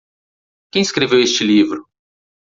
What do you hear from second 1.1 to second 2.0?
este livro?